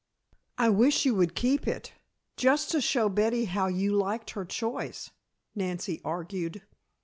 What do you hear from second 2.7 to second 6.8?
to show Betty how you liked her choice," Nancy argued.